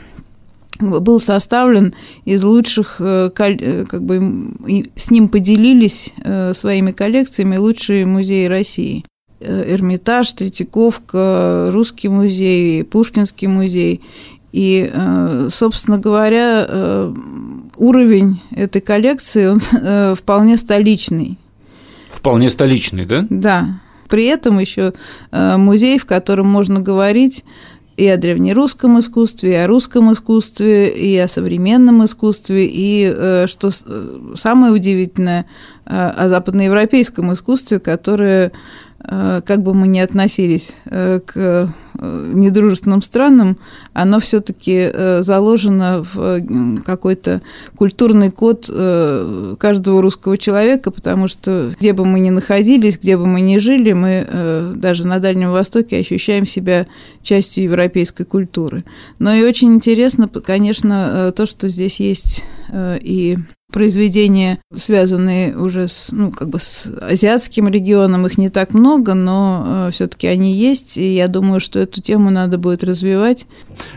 был 0.79 1.19
составлен 1.19 1.93
из 2.25 2.43
лучших, 2.43 2.95
как 2.97 4.01
бы 4.01 4.89
с 4.95 5.11
ним 5.11 5.29
поделились 5.29 6.11
своими 6.53 6.91
коллекциями 6.91 7.57
лучшие 7.57 8.07
музеи 8.07 8.47
России. 8.47 9.05
Э, 9.39 9.73
Эрмитаж, 9.73 10.31
Третьяковка, 10.31 11.69
Русский 11.71 12.09
музей, 12.09 12.83
Пушкинский 12.83 13.47
музей. 13.47 14.01
И, 14.51 14.89
э, 14.91 15.49
собственно 15.51 15.99
говоря, 15.99 16.65
э, 16.67 17.13
уровень 17.75 18.41
этой 18.49 18.81
коллекции, 18.81 19.47
он 19.47 20.15
вполне 20.15 20.57
столичный. 20.57 21.37
Вполне 22.09 22.49
столичный, 22.49 23.05
да? 23.05 23.27
Да. 23.29 23.79
При 24.09 24.25
этом 24.25 24.57
еще 24.57 24.93
музей, 25.31 25.99
в 25.99 26.05
котором 26.05 26.47
можно 26.47 26.79
говорить 26.79 27.43
и 27.97 28.07
о 28.07 28.15
древнерусском 28.15 28.99
искусстве, 28.99 29.51
и 29.51 29.55
о 29.55 29.67
русском 29.67 30.11
искусстве, 30.13 30.89
и 30.89 31.17
о 31.17 31.27
современном 31.27 32.05
искусстве, 32.05 32.69
и, 32.71 33.45
что 33.47 33.69
самое 34.35 34.71
удивительное, 34.71 35.45
о 35.85 36.29
западноевропейском 36.29 37.33
искусстве, 37.33 37.79
которое 37.79 38.53
как 38.99 39.61
бы 39.61 39.73
мы 39.73 39.87
ни 39.87 39.99
относились 39.99 40.77
э, 40.85 41.19
к 41.25 41.31
э, 41.35 41.67
недружественным 41.99 43.01
странам, 43.01 43.57
оно 43.93 44.19
все-таки 44.19 44.91
заложено 45.21 46.03
в 46.13 46.81
какой-то 46.85 47.41
культурный 47.75 48.31
код 48.31 48.65
каждого 48.67 50.01
русского 50.01 50.37
человека, 50.37 50.91
потому 50.91 51.27
что 51.27 51.73
где 51.79 51.93
бы 51.93 52.05
мы 52.05 52.19
ни 52.19 52.29
находились, 52.29 52.97
где 52.97 53.17
бы 53.17 53.25
мы 53.25 53.41
ни 53.41 53.57
жили, 53.57 53.93
мы 53.93 54.73
даже 54.75 55.07
на 55.07 55.19
Дальнем 55.19 55.51
Востоке 55.51 55.97
ощущаем 55.97 56.45
себя 56.45 56.87
частью 57.23 57.65
европейской 57.65 58.23
культуры. 58.23 58.83
Но 59.19 59.33
и 59.33 59.43
очень 59.43 59.73
интересно, 59.73 60.27
конечно, 60.27 61.33
то, 61.35 61.45
что 61.45 61.67
здесь 61.67 61.99
есть 61.99 62.45
и 62.73 63.37
произведения, 63.71 64.59
связанные 64.75 65.57
уже 65.57 65.89
с, 65.89 66.13
ну, 66.13 66.31
как 66.31 66.47
бы 66.47 66.57
с 66.57 66.89
азиатским 67.01 67.67
регионом, 67.67 68.25
их 68.25 68.37
не 68.37 68.49
так 68.49 68.73
много, 68.73 69.13
но 69.13 69.87
э, 69.87 69.91
все-таки 69.91 70.25
они 70.27 70.53
есть, 70.53 70.97
и 70.97 71.13
я 71.13 71.27
думаю, 71.27 71.59
что 71.59 71.79
эту 71.87 72.01
тему 72.01 72.29
надо 72.29 72.57
будет 72.57 72.83
развивать. 72.83 73.47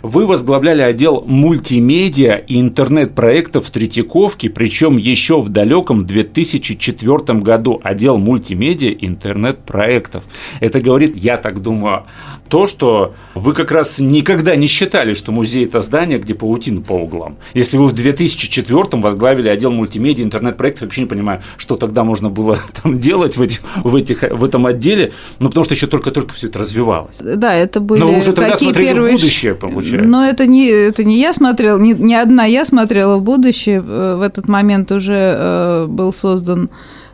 Вы 0.03 0.27
возглавляли 0.27 0.83
отдел 0.83 1.23
мультимедиа 1.27 2.37
и 2.37 2.61
интернет-проектов 2.61 3.67
в 3.67 3.71
Третьяковке, 3.71 4.49
причем 4.49 4.97
еще 4.97 5.41
в 5.41 5.49
далеком 5.49 6.07
2004 6.07 7.41
году 7.41 7.81
отдел 7.83 8.19
мультимедиа 8.19 8.91
и 8.91 9.07
интернет-проектов. 9.07 10.25
Это 10.61 10.81
говорит, 10.81 11.17
я 11.17 11.37
так 11.37 11.61
думаю, 11.61 12.05
то, 12.49 12.67
что 12.67 13.15
вы 13.35 13.53
как 13.53 13.71
раз 13.71 13.99
никогда 13.99 14.57
не 14.57 14.67
считали, 14.67 15.15
что 15.15 15.33
музей– 15.33 15.65
это 15.67 15.81
здание, 15.81 16.19
где 16.19 16.35
паутина 16.35 16.81
по 16.81 16.93
углам. 16.93 17.37
Если 17.55 17.77
вы 17.77 17.87
в 17.87 17.93
2004 17.93 19.01
возглавили 19.01 19.49
отдел 19.49 19.71
мультимедиа, 19.71 20.25
интернет-проектов, 20.25 20.83
вообще 20.83 21.03
не 21.03 21.07
понимаю, 21.07 21.41
что 21.57 21.77
тогда 21.77 22.05
можно 22.05 22.31
было 22.31 22.59
там 22.83 22.99
делать 22.99 23.37
в, 23.37 23.43
этих, 23.43 23.61
в, 23.85 23.95
этих, 23.95 24.23
в 24.23 24.45
этом 24.45 24.67
отделе, 24.67 25.13
ну, 25.39 25.49
потому 25.49 25.65
что 25.65 25.75
еще 25.75 25.87
только-только 25.87 26.35
все 26.35 26.49
это 26.49 26.59
развивалось. 26.59 27.19
Да, 27.21 27.55
это 27.55 27.80
были 27.81 28.01
Но 28.01 28.09
вы 28.09 28.19
уже 28.19 28.33
тогда 28.33 28.57
смотрели 28.57 28.93
первые... 28.93 29.13
в 29.13 29.17
будущее, 29.17 29.55
получается. 29.55 30.09
Но 30.09 30.27
это 30.27 30.47
не, 30.47 30.67
это 30.67 31.05
не 31.05 31.19
я 31.19 31.33
смотрела, 31.33 31.79
не, 31.79 31.93
не 31.93 32.15
одна 32.15 32.45
я 32.45 32.65
смотрела 32.65 33.17
в 33.17 33.23
будущее. 33.23 33.83
Э, 33.87 34.17
в 34.17 34.23
этот 34.23 34.49
момент 34.49 34.93
уже 34.93 35.37
э, 35.39 35.87
был 35.89 36.13
создан 36.13 36.71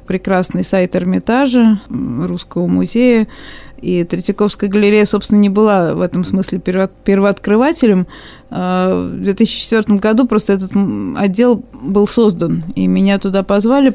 прекрасный 0.06 0.64
сайт 0.64 0.94
Эрмитажа, 0.94 1.80
Русского 1.88 2.66
музея, 2.66 3.26
и 3.80 4.04
Третьяковская 4.04 4.70
галерея, 4.70 5.04
собственно, 5.04 5.40
не 5.40 5.48
была 5.48 5.94
в 5.94 6.00
этом 6.00 6.24
смысле 6.24 6.58
первооткрывателем. 6.58 8.06
А, 8.50 9.08
в 9.08 9.22
2004 9.22 9.98
году 9.98 10.26
просто 10.26 10.54
этот 10.54 10.72
отдел 11.16 11.62
был 11.72 12.06
создан, 12.06 12.64
и 12.74 12.86
меня 12.86 13.18
туда 13.18 13.42
позвали 13.42 13.94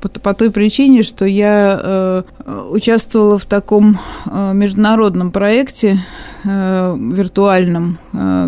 по 0.00 0.34
той 0.34 0.50
причине, 0.50 1.02
что 1.02 1.26
я 1.26 1.80
э, 1.82 2.22
участвовала 2.70 3.38
в 3.38 3.44
таком 3.44 3.98
э, 4.26 4.52
международном 4.54 5.30
проекте 5.30 6.00
э, 6.44 6.96
виртуальном, 6.96 7.98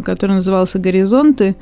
который 0.05 0.37
назывался 0.37 0.79
«Горизонты», 0.79 1.57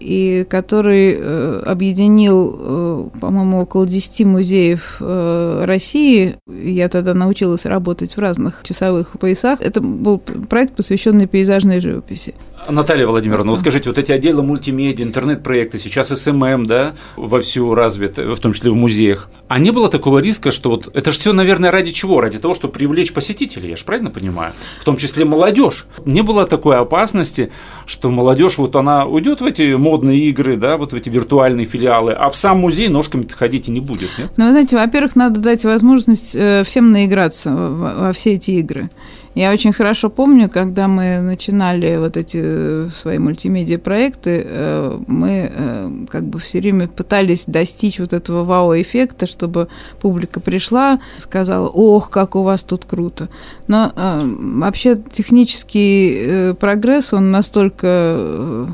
и 0.00 0.46
который 0.48 1.14
э, 1.14 1.62
объединил, 1.66 2.56
э, 2.58 3.18
по-моему, 3.20 3.60
около 3.60 3.86
10 3.86 4.26
музеев 4.26 4.96
э, 5.00 5.64
России. 5.66 6.36
Я 6.48 6.88
тогда 6.88 7.14
научилась 7.14 7.66
работать 7.66 8.16
в 8.16 8.18
разных 8.18 8.62
часовых 8.64 9.10
поясах. 9.20 9.60
Это 9.60 9.80
был 9.80 10.18
проект, 10.18 10.74
посвященный 10.74 11.26
пейзажной 11.26 11.80
живописи. 11.80 12.34
Наталья 12.68 13.06
Владимировна, 13.06 13.52
вот 13.52 13.60
скажите, 13.60 13.90
вот 13.90 13.98
эти 13.98 14.12
отделы 14.12 14.42
мультимедиа, 14.42 15.04
интернет-проекты, 15.04 15.78
сейчас 15.78 16.08
SMM, 16.08 16.66
да, 16.66 16.92
вовсю 17.16 17.74
развит, 17.74 18.16
в 18.18 18.38
том 18.38 18.52
числе 18.52 18.70
в 18.70 18.74
музеях. 18.74 19.28
А 19.48 19.58
не 19.58 19.70
было 19.70 19.88
такого 19.88 20.18
риска, 20.18 20.50
что 20.50 20.70
вот 20.70 20.90
это 20.94 21.10
же 21.10 21.18
все, 21.18 21.32
наверное, 21.32 21.70
ради 21.70 21.92
чего? 21.92 22.20
Ради 22.20 22.38
того, 22.38 22.54
чтобы 22.54 22.72
привлечь 22.74 23.12
посетителей, 23.12 23.70
я 23.70 23.76
же 23.76 23.84
правильно 23.84 24.10
понимаю? 24.10 24.52
В 24.78 24.84
том 24.84 24.96
числе 24.96 25.24
молодежь. 25.24 25.86
Не 26.04 26.22
было 26.22 26.46
такой 26.46 26.78
опасности, 26.78 27.50
что 27.86 28.10
молодежь 28.10 28.58
вот 28.58 28.76
она 28.76 29.06
уйдет 29.06 29.40
в 29.40 29.44
эти 29.44 29.74
модные 29.90 30.20
игры, 30.28 30.56
да, 30.56 30.76
вот 30.76 30.94
эти 30.94 31.08
виртуальные 31.08 31.66
филиалы, 31.66 32.12
а 32.12 32.30
в 32.30 32.36
сам 32.36 32.60
музей 32.60 32.88
ножками-то 32.88 33.34
ходить 33.34 33.68
и 33.68 33.72
не 33.72 33.80
будет, 33.80 34.10
нет? 34.18 34.30
Ну, 34.36 34.46
вы 34.46 34.52
знаете, 34.52 34.76
во-первых, 34.76 35.16
надо 35.16 35.40
дать 35.40 35.64
возможность 35.64 36.36
э, 36.36 36.62
всем 36.64 36.92
наиграться 36.92 37.50
во 37.50 38.12
все 38.12 38.34
эти 38.34 38.52
игры. 38.52 38.88
Я 39.34 39.52
очень 39.52 39.72
хорошо 39.72 40.10
помню, 40.10 40.48
когда 40.48 40.86
мы 40.86 41.18
начинали 41.20 41.96
вот 41.96 42.16
эти 42.16 42.38
э, 42.40 42.88
свои 42.94 43.18
мультимедиа-проекты, 43.18 44.42
э, 44.44 44.98
мы 45.08 46.06
как 46.08 46.24
бы 46.24 46.38
все 46.38 46.60
время 46.60 46.86
пытались 46.86 47.46
достичь 47.46 47.98
вот 47.98 48.12
этого 48.12 48.44
вау-эффекта, 48.44 49.26
чтобы 49.26 49.68
публика 50.00 50.38
пришла, 50.38 51.00
сказала, 51.18 51.66
ох, 51.66 52.10
как 52.10 52.36
у 52.36 52.42
вас 52.42 52.62
тут 52.62 52.84
круто. 52.84 53.28
Но 53.66 53.92
вообще 53.96 54.96
технический 54.96 56.54
прогресс, 56.60 57.12
он 57.12 57.30
настолько 57.32 58.68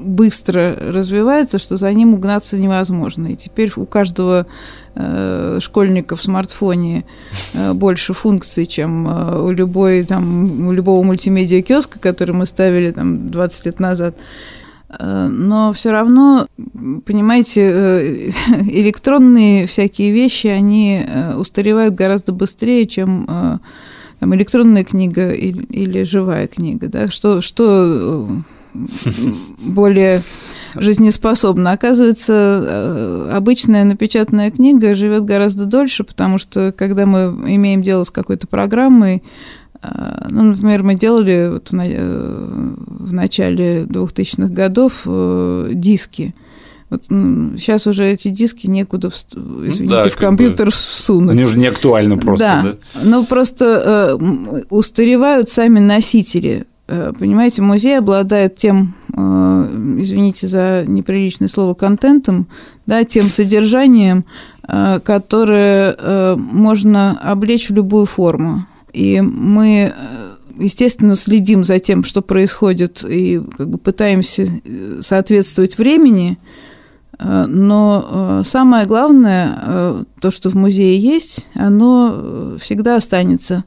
быстро 0.00 0.74
развивается, 0.74 1.58
что 1.58 1.76
за 1.76 1.92
ним 1.92 2.14
угнаться 2.14 2.58
невозможно. 2.58 3.28
И 3.28 3.36
теперь 3.36 3.72
у 3.76 3.86
каждого 3.86 4.46
э, 4.94 5.58
школьника 5.60 6.16
в 6.16 6.22
смартфоне 6.22 7.04
э, 7.54 7.72
больше 7.72 8.12
функций, 8.12 8.66
чем 8.66 9.08
э, 9.08 9.42
у, 9.42 9.50
любой, 9.50 10.04
там, 10.04 10.68
у 10.68 10.72
любого 10.72 11.02
мультимедиа-киоска, 11.02 11.98
который 11.98 12.34
мы 12.34 12.46
ставили 12.46 12.90
там, 12.90 13.30
20 13.30 13.66
лет 13.66 13.80
назад. 13.80 14.16
Но 14.98 15.72
все 15.72 15.92
равно, 15.92 16.48
понимаете, 17.06 18.30
электронные 18.48 19.68
всякие 19.68 20.10
вещи, 20.10 20.48
они 20.48 21.06
устаревают 21.36 21.94
гораздо 21.94 22.32
быстрее, 22.32 22.88
чем 22.88 23.60
там, 24.18 24.34
электронная 24.34 24.82
книга 24.82 25.32
или, 25.32 25.62
или 25.66 26.02
живая 26.02 26.48
книга. 26.48 26.88
Да? 26.88 27.06
Что, 27.06 27.40
что 27.40 28.42
более 29.58 30.22
жизнеспособна. 30.74 31.72
Оказывается, 31.72 32.32
э, 32.32 33.30
обычная 33.32 33.84
напечатанная 33.84 34.50
книга 34.50 34.94
живет 34.94 35.24
гораздо 35.24 35.64
дольше, 35.64 36.04
потому 36.04 36.38
что 36.38 36.72
когда 36.76 37.06
мы 37.06 37.54
имеем 37.54 37.82
дело 37.82 38.04
с 38.04 38.10
какой-то 38.10 38.46
программой, 38.46 39.22
э, 39.82 39.88
ну, 40.28 40.42
например, 40.44 40.82
мы 40.82 40.94
делали 40.94 41.50
вот 41.52 41.70
в, 41.70 41.74
э, 41.74 42.74
в 42.86 43.12
начале 43.12 43.82
2000-х 43.84 44.48
годов 44.48 45.02
диски. 45.74 46.34
Вот, 46.88 47.04
сейчас 47.04 47.86
уже 47.86 48.08
эти 48.08 48.30
диски 48.30 48.66
некуда, 48.66 49.10
извините, 49.10 49.86
да, 49.86 50.08
в 50.08 50.16
компьютер 50.16 50.66
бы, 50.66 50.72
всунуть. 50.72 51.30
Они 51.30 51.44
уже 51.44 51.56
не 51.56 51.68
актуальны 51.68 52.18
просто, 52.18 52.44
да? 52.44 52.62
да? 52.62 53.00
Но 53.04 53.24
просто 53.24 54.18
э, 54.18 54.62
устаревают 54.70 55.48
сами 55.48 55.78
носители 55.78 56.66
понимаете, 57.18 57.62
музей 57.62 57.98
обладает 57.98 58.56
тем, 58.56 58.94
э, 59.14 59.96
извините 60.00 60.46
за 60.46 60.84
неприличное 60.86 61.48
слово, 61.48 61.74
контентом, 61.74 62.46
да, 62.86 63.04
тем 63.04 63.30
содержанием, 63.30 64.24
э, 64.66 65.00
которое 65.04 66.36
можно 66.36 67.18
облечь 67.20 67.70
в 67.70 67.74
любую 67.74 68.06
форму. 68.06 68.66
И 68.92 69.20
мы 69.20 69.92
естественно, 70.58 71.14
следим 71.14 71.64
за 71.64 71.78
тем, 71.78 72.04
что 72.04 72.20
происходит, 72.22 73.04
и 73.08 73.40
как 73.56 73.68
бы 73.68 73.78
пытаемся 73.78 74.46
соответствовать 75.00 75.78
времени, 75.78 76.38
но 77.18 78.42
самое 78.44 78.84
главное, 78.84 80.04
то, 80.20 80.30
что 80.30 80.50
в 80.50 80.54
музее 80.56 80.98
есть, 80.98 81.46
оно 81.54 82.56
всегда 82.60 82.96
останется 82.96 83.64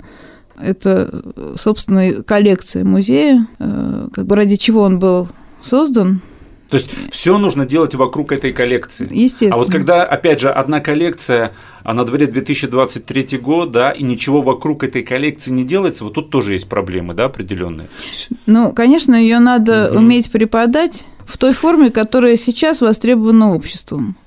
это, 0.60 1.24
собственно, 1.56 2.24
коллекция 2.24 2.84
музея, 2.84 3.48
э, 3.60 4.08
как 4.14 4.26
бы 4.26 4.36
ради 4.36 4.56
чего 4.56 4.82
он 4.82 5.00
был 5.00 5.28
создан. 5.62 6.22
То 6.74 6.78
есть 6.78 6.90
все 7.12 7.38
нужно 7.38 7.68
делать 7.68 7.94
вокруг 7.94 8.32
этой 8.32 8.52
коллекции. 8.52 9.08
Естественно. 9.12 9.54
А 9.54 9.58
вот 9.60 9.72
когда, 9.72 10.04
опять 10.04 10.40
же, 10.40 10.50
одна 10.50 10.80
коллекция, 10.80 11.54
а 11.84 11.94
на 11.94 12.04
дворе 12.04 12.26
2023 12.26 13.38
год, 13.38 13.72
да, 13.72 13.92
и 13.92 14.02
ничего 14.02 14.42
вокруг 14.42 14.84
этой 14.84 15.04
коллекции 15.04 15.52
не 15.52 15.66
делается, 15.66 16.04
вот 16.04 16.14
тут 16.14 16.32
тоже 16.32 16.54
есть 16.54 16.68
проблемы, 16.68 17.14
да, 17.14 17.26
определенные. 17.26 17.90
Ну, 18.48 18.74
конечно, 18.74 19.14
ее 19.14 19.38
надо 19.38 19.90
угу. 19.92 20.00
уметь 20.00 20.32
преподать 20.32 21.06
в 21.28 21.38
той 21.38 21.54
форме, 21.54 21.92
которая 21.92 22.36
сейчас 22.38 22.82
востребована 22.82 23.54
обществом. 23.54 24.18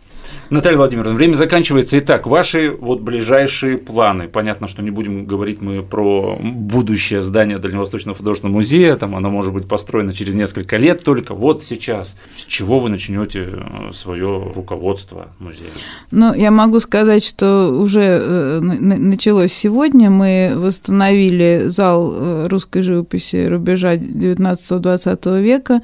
Наталья 0.48 0.76
Владимировна, 0.76 1.14
время 1.14 1.34
заканчивается. 1.34 1.98
Итак, 1.98 2.26
ваши 2.26 2.70
вот 2.70 3.00
ближайшие 3.00 3.78
планы. 3.78 4.28
Понятно, 4.28 4.68
что 4.68 4.80
не 4.80 4.90
будем 4.90 5.26
говорить 5.26 5.60
мы 5.60 5.82
про 5.82 6.38
будущее 6.40 7.20
здание 7.20 7.58
Дальневосточного 7.58 8.16
художественного 8.16 8.58
музея, 8.58 8.96
там 8.96 9.16
оно 9.16 9.30
может 9.30 9.52
быть 9.52 9.66
построено 9.66 10.12
через 10.12 10.34
несколько 10.34 10.76
лет 10.76 11.02
только. 11.02 11.34
Вот 11.34 11.64
сейчас, 11.64 12.16
с 12.36 12.44
чего 12.44 12.78
вы 12.78 12.90
начнете 12.90 13.48
э, 13.48 13.92
свое 13.92 14.52
руководство 14.54 15.28
музея? 15.40 15.70
Ну, 16.12 16.32
я 16.32 16.52
могу 16.52 16.78
сказать, 16.78 17.24
что 17.24 17.70
уже 17.70 18.02
э, 18.02 18.60
началось 18.60 19.52
сегодня. 19.52 20.10
Мы 20.10 20.52
восстановили 20.54 21.64
зал 21.66 22.12
э, 22.14 22.46
русской 22.48 22.82
живописи 22.82 23.46
рубежа 23.46 23.96
19-20 23.96 25.42
века. 25.42 25.80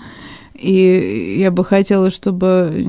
И 0.55 1.37
я 1.39 1.51
бы 1.51 1.65
хотела, 1.65 2.11
чтобы 2.11 2.85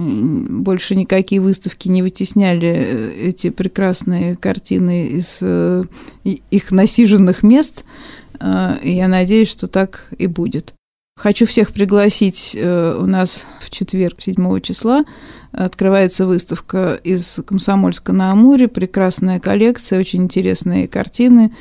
больше 0.50 0.96
никакие 0.96 1.40
выставки 1.40 1.88
не 1.88 2.02
вытесняли 2.02 2.68
э, 2.68 3.14
эти 3.30 3.50
прекрасные 3.50 4.36
картины 4.36 5.08
из 5.08 5.40
э, 5.42 5.84
их 6.24 6.72
насиженных 6.72 7.42
мест. 7.42 7.86
Э, 8.40 8.78
и 8.84 8.92
я 8.92 9.08
надеюсь, 9.08 9.50
что 9.50 9.68
так 9.68 10.08
и 10.18 10.28
будет. 10.28 10.74
Хочу 11.16 11.46
всех 11.46 11.72
пригласить. 11.72 12.58
У 12.60 13.06
нас 13.06 13.46
в 13.62 13.70
четверг, 13.70 14.16
7 14.20 14.62
числа, 14.62 15.06
открывается 15.52 16.26
выставка 16.26 17.00
из 17.04 17.40
Комсомольска 17.46 18.12
на 18.14 18.32
Амуре. 18.32 18.68
Прекрасная 18.68 19.40
коллекция, 19.40 20.00
очень 20.00 20.24
интересные 20.24 20.88
картины. 20.88 21.54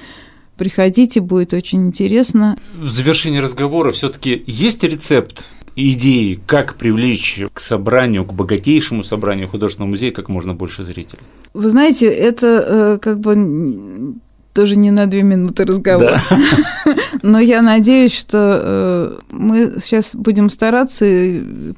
Приходите, 0.57 1.21
будет 1.21 1.53
очень 1.53 1.87
интересно. 1.87 2.57
В 2.75 2.89
завершении 2.89 3.39
разговора 3.39 3.93
все-таки 3.93 4.43
есть 4.47 4.83
рецепт 4.85 5.45
идеи, 5.77 6.41
как 6.47 6.75
привлечь 6.75 7.43
к 7.53 7.61
собранию, 7.61 8.25
к 8.25 8.33
богатейшему 8.33 9.03
собранию 9.05 9.49
художественного 9.49 9.91
музея 9.91 10.13
как 10.13 10.29
можно 10.29 10.55
больше 10.55 10.83
зрителей? 10.83 11.23
Вы 11.55 11.71
знаете, 11.71 12.09
это 12.09 12.47
э, 12.47 12.99
как 13.01 13.21
бы 13.21 14.15
тоже 14.53 14.77
не 14.77 14.91
на 14.91 15.07
две 15.07 15.23
минуты 15.23 15.65
разговор. 15.65 16.21
Да. 16.31 16.95
Но 17.23 17.41
я 17.41 17.63
надеюсь, 17.63 18.15
что 18.17 18.61
э, 18.63 19.19
мы 19.31 19.75
сейчас 19.81 20.15
будем 20.15 20.51
стараться 20.51 21.07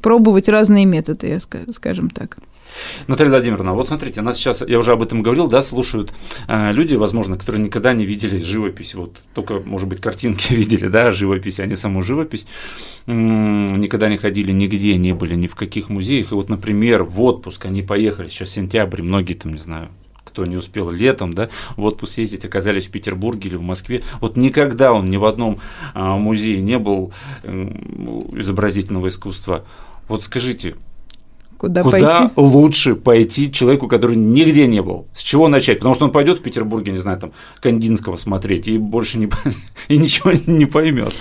пробовать 0.01 0.49
разные 0.49 0.85
методы, 0.85 1.29
я 1.29 1.39
скажем 1.73 2.11
так. 2.11 2.37
Наталья 3.07 3.31
Владимировна, 3.31 3.75
вот 3.75 3.89
смотрите, 3.89 4.23
нас 4.23 4.37
сейчас, 4.37 4.63
я 4.67 4.79
уже 4.79 4.93
об 4.93 5.03
этом 5.03 5.23
говорил, 5.23 5.49
да, 5.49 5.63
слушают 5.63 6.13
э, 6.49 6.73
люди, 6.73 6.95
возможно, 6.95 7.37
которые 7.37 7.63
никогда 7.63 7.93
не 7.93 8.05
видели 8.05 8.39
живопись, 8.39 8.95
вот 8.95 9.21
только, 9.35 9.61
может 9.61 9.89
быть, 9.89 10.01
картинки 10.01 10.53
видели, 10.55 10.89
да, 10.89 11.13
живопись, 11.13 11.61
а 11.61 11.67
не 11.67 11.77
саму 11.77 12.03
живопись, 12.03 12.47
м-м, 13.07 13.81
никогда 13.81 14.09
не 14.09 14.17
ходили 14.17 14.53
нигде, 14.53 14.97
не 14.97 15.13
были 15.13 15.35
ни 15.35 15.47
в 15.47 15.55
каких 15.55 15.89
музеях, 15.89 16.33
и 16.33 16.35
вот, 16.35 16.49
например, 16.49 17.05
в 17.05 17.21
отпуск 17.23 17.67
они 17.67 17.83
поехали, 17.83 18.29
сейчас 18.29 18.51
сентябрь, 18.51 19.03
многие 19.03 19.35
там, 19.35 19.53
не 19.53 19.59
знаю, 19.59 19.89
кто 20.25 20.47
не 20.47 20.57
успел 20.57 20.91
летом, 20.91 21.33
да, 21.33 21.49
в 21.77 21.85
отпуск 21.85 22.19
ездить, 22.19 22.45
оказались 22.45 22.89
в 22.89 22.91
Петербурге 22.91 23.51
или 23.51 23.57
в 23.57 23.63
Москве. 23.63 24.03
Вот 24.21 24.37
никогда 24.37 24.93
он 24.93 25.05
ни 25.05 25.17
в 25.17 25.25
одном 25.25 25.61
а, 25.93 26.17
музее 26.17 26.61
не 26.61 26.77
был 26.79 27.13
изобразительного 27.45 29.07
искусства. 29.07 29.65
Вот 30.09 30.25
скажите, 30.25 30.75
Куда, 31.65 31.83
Куда 31.83 32.19
пойти? 32.21 32.33
лучше 32.37 32.95
пойти 32.95 33.51
человеку, 33.51 33.89
который 33.89 34.17
нигде 34.17 34.67
не 34.67 34.83
был? 34.83 35.07
С 35.15 35.23
чего 35.23 35.49
начать? 35.49 35.79
Потому 35.79 35.95
что 35.95 36.05
он 36.05 36.13
пойдет 36.13 36.41
в 36.41 36.43
Петербурге, 36.43 36.93
не 36.93 36.99
знаю, 36.99 37.19
там 37.19 37.33
Кандинского 37.63 38.17
смотреть 38.17 38.69
и 38.69 38.77
больше 38.77 39.17
не, 39.17 39.31
и 39.89 39.97
ничего 39.97 40.33
не 40.47 40.67
поймет. 40.67 41.15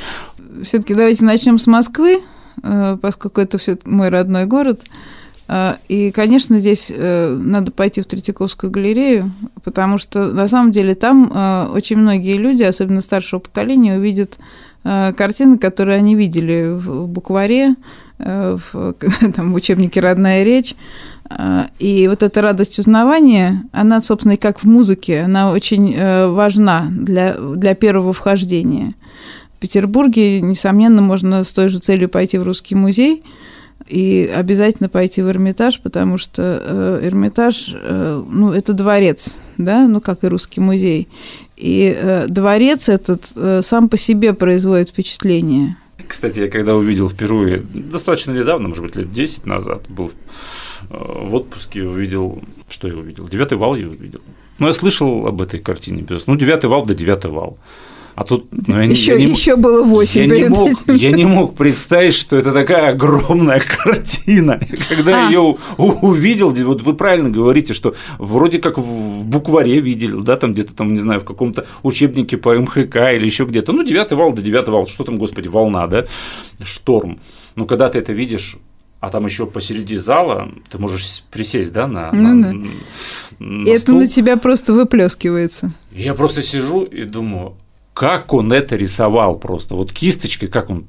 Все-таки 0.65 0.95
давайте 0.95 1.23
начнем 1.23 1.57
с 1.57 1.65
Москвы, 1.65 2.19
э, 2.61 2.97
поскольку 3.01 3.39
это 3.39 3.57
все 3.57 3.77
мой 3.85 4.09
родной 4.09 4.45
город. 4.45 4.83
Э, 5.47 5.75
и, 5.87 6.11
конечно, 6.11 6.57
здесь 6.57 6.91
э, 6.93 7.29
надо 7.29 7.71
пойти 7.71 8.01
в 8.01 8.05
Третьяковскую 8.05 8.69
галерею, 8.69 9.31
потому 9.63 9.97
что 9.97 10.25
на 10.25 10.49
самом 10.49 10.73
деле 10.73 10.93
там 10.93 11.71
очень 11.73 11.95
многие 11.95 12.35
люди, 12.35 12.63
особенно 12.63 12.99
старшего 12.99 13.39
поколения, 13.39 13.97
увидят 13.97 14.39
картины, 14.83 15.57
которые 15.57 15.99
они 15.99 16.15
видели 16.15 16.73
в 16.73 17.07
букваре, 17.07 17.77
в, 18.23 18.95
там, 19.35 19.51
в 19.51 19.55
учебнике 19.55 19.99
«Родная 19.99 20.43
речь». 20.43 20.75
Э, 21.29 21.65
и 21.79 22.07
вот 22.07 22.23
эта 22.23 22.41
радость 22.41 22.79
узнавания, 22.79 23.63
она, 23.71 24.01
собственно, 24.01 24.33
и 24.33 24.37
как 24.37 24.59
в 24.59 24.65
музыке, 24.65 25.21
она 25.21 25.51
очень 25.51 25.93
э, 25.93 26.27
важна 26.27 26.87
для, 26.91 27.33
для 27.33 27.75
первого 27.75 28.13
вхождения. 28.13 28.95
В 29.57 29.61
Петербурге, 29.61 30.41
несомненно, 30.41 31.01
можно 31.01 31.43
с 31.43 31.53
той 31.53 31.69
же 31.69 31.79
целью 31.79 32.09
пойти 32.09 32.37
в 32.37 32.43
Русский 32.43 32.75
музей 32.75 33.23
и 33.87 34.29
обязательно 34.33 34.89
пойти 34.89 35.21
в 35.21 35.29
Эрмитаж, 35.29 35.79
потому 35.81 36.17
что 36.17 36.99
Эрмитаж, 37.01 37.73
ну, 37.73 38.51
это 38.51 38.73
дворец, 38.73 39.37
да, 39.57 39.87
ну, 39.87 40.01
как 40.01 40.23
и 40.23 40.27
Русский 40.27 40.59
музей. 40.59 41.07
И 41.55 42.25
дворец 42.27 42.89
этот 42.89 43.33
сам 43.65 43.87
по 43.87 43.97
себе 43.97 44.33
производит 44.33 44.89
впечатление– 44.89 45.77
кстати, 46.07 46.39
я 46.39 46.47
когда 46.49 46.75
увидел 46.75 47.09
впервые, 47.09 47.57
достаточно 47.59 48.31
недавно, 48.31 48.67
может 48.67 48.83
быть, 48.83 48.95
лет 48.95 49.11
10 49.11 49.45
назад, 49.45 49.83
был 49.89 50.11
э, 50.89 50.95
в 50.95 51.33
отпуске, 51.35 51.83
увидел, 51.83 52.41
что 52.69 52.87
я 52.87 52.95
увидел? 52.95 53.27
Девятый 53.27 53.57
вал 53.57 53.75
я 53.75 53.87
увидел. 53.87 54.21
Ну, 54.59 54.67
я 54.67 54.73
слышал 54.73 55.27
об 55.27 55.41
этой 55.41 55.59
картине, 55.59 56.01
безусловно. 56.01 56.33
Ну, 56.33 56.39
девятый 56.39 56.69
вал 56.69 56.85
да 56.85 56.93
девятый 56.93 57.31
вал. 57.31 57.57
А 58.15 58.23
тут 58.23 58.47
ну, 58.51 58.75
я, 58.77 58.83
еще, 58.83 59.13
я 59.13 59.17
не, 59.17 59.31
еще 59.31 59.55
было 59.55 59.83
8 59.83 60.21
я 60.21 60.27
не, 60.27 60.49
мог, 60.49 60.69
этим. 60.69 60.95
я 60.95 61.11
не 61.11 61.25
мог 61.25 61.55
представить, 61.55 62.13
что 62.13 62.37
это 62.37 62.51
такая 62.51 62.91
огромная 62.91 63.59
картина. 63.83 64.59
Когда 64.87 65.27
а. 65.27 65.29
ее 65.29 65.57
увидел, 65.77 66.51
вот 66.51 66.83
вы 66.83 66.93
правильно 66.93 67.29
говорите, 67.29 67.73
что 67.73 67.95
вроде 68.19 68.59
как 68.59 68.77
в 68.77 69.25
букваре 69.25 69.79
видели, 69.79 70.15
да, 70.21 70.35
там 70.35 70.53
где-то 70.53 70.75
там, 70.75 70.93
не 70.93 70.99
знаю, 70.99 71.21
в 71.21 71.25
каком-то 71.25 71.65
учебнике 71.81 72.37
по 72.37 72.55
МХК 72.55 72.95
или 73.13 73.25
еще 73.25 73.45
где-то. 73.45 73.73
Ну, 73.73 73.83
девятый 73.83 74.15
вал, 74.15 74.31
да 74.33 74.41
девятый 74.41 74.73
вал, 74.73 74.85
что 74.85 75.03
там, 75.03 75.17
господи, 75.17 75.47
волна, 75.47 75.87
да, 75.87 76.05
шторм. 76.63 77.19
Но 77.55 77.65
когда 77.65 77.89
ты 77.89 77.97
это 77.97 78.13
видишь, 78.13 78.57
а 78.99 79.09
там 79.09 79.25
еще 79.25 79.47
посреди 79.47 79.97
зала 79.97 80.49
ты 80.69 80.77
можешь 80.77 81.23
присесть, 81.31 81.73
да, 81.73 81.87
на, 81.87 82.11
ну, 82.13 82.21
на, 82.21 82.53
да. 82.53 82.69
на 83.39 83.69
И 83.69 83.77
стул. 83.77 83.95
это 83.95 84.03
на 84.03 84.07
тебя 84.07 84.37
просто 84.37 84.73
выплескивается. 84.73 85.73
Я 85.91 86.13
просто 86.13 86.41
сижу 86.41 86.83
и 86.83 87.03
думаю, 87.03 87.57
как 87.93 88.33
он 88.33 88.51
это 88.51 88.75
рисовал 88.75 89.37
просто. 89.37 89.75
Вот 89.75 89.91
кисточкой, 89.91 90.49
как 90.49 90.69
он 90.69 90.85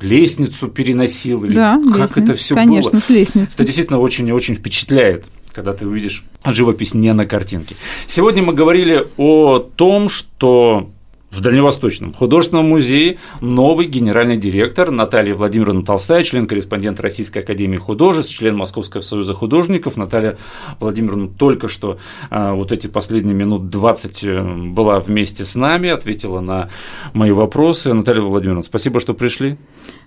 лестницу 0.00 0.68
переносил, 0.68 1.44
или 1.44 1.54
да, 1.54 1.80
как 1.92 2.16
лестниц, 2.16 2.24
это 2.24 2.32
все 2.34 2.54
было. 2.54 2.64
Конечно, 2.64 3.00
с 3.00 3.10
лестницы. 3.10 3.54
Это 3.54 3.64
действительно 3.64 3.98
очень 3.98 4.28
и 4.28 4.32
очень 4.32 4.54
впечатляет 4.54 5.26
когда 5.52 5.72
ты 5.72 5.86
увидишь 5.86 6.24
живопись 6.44 6.94
не 6.94 7.12
на 7.12 7.26
картинке. 7.26 7.74
Сегодня 8.06 8.42
мы 8.42 8.52
говорили 8.52 9.04
о 9.16 9.58
том, 9.58 10.08
что 10.08 10.90
в 11.30 11.40
Дальневосточном 11.40 12.12
художественном 12.12 12.68
музее 12.68 13.18
новый 13.40 13.86
генеральный 13.86 14.36
директор 14.36 14.90
Наталья 14.90 15.34
Владимировна 15.34 15.84
Толстая, 15.84 16.24
член-корреспондент 16.24 17.00
Российской 17.00 17.38
академии 17.38 17.76
художеств, 17.76 18.32
член 18.32 18.56
Московского 18.56 19.00
союза 19.00 19.34
художников. 19.34 19.96
Наталья 19.96 20.36
Владимировна 20.80 21.28
только 21.28 21.68
что 21.68 21.98
а, 22.30 22.54
вот 22.54 22.72
эти 22.72 22.88
последние 22.88 23.34
минут 23.34 23.70
20 23.70 24.24
э, 24.24 24.40
была 24.70 24.98
вместе 24.98 25.44
с 25.44 25.54
нами, 25.54 25.88
ответила 25.88 26.40
на 26.40 26.68
мои 27.12 27.30
вопросы. 27.30 27.94
Наталья 27.94 28.22
Владимировна, 28.22 28.62
спасибо, 28.62 28.98
что 28.98 29.14
пришли. 29.14 29.56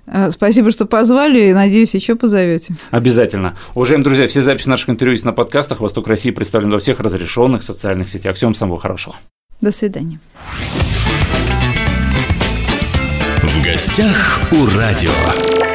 А, 0.05 0.29
спасибо, 0.29 0.71
что 0.71 0.85
позвали, 0.85 1.49
и 1.49 1.53
надеюсь, 1.53 1.93
еще 1.93 2.15
позовете. 2.15 2.75
Обязательно. 2.91 3.55
Уважаемые 3.75 4.03
друзья, 4.03 4.27
все 4.27 4.41
записи 4.41 4.67
наших 4.67 4.89
интервью 4.89 5.13
есть 5.13 5.25
на 5.25 5.31
подкастах. 5.31 5.79
Восток 5.79 6.07
России 6.07 6.31
представлен 6.31 6.69
во 6.69 6.79
всех 6.79 6.99
разрешенных 6.99 7.63
социальных 7.63 8.09
сетях. 8.09 8.35
Всем 8.35 8.53
самого 8.53 8.79
хорошего. 8.79 9.15
До 9.61 9.71
свидания. 9.71 10.19
В 13.43 13.61
гостях 13.61 14.41
у 14.53 14.65
радио. 14.67 15.72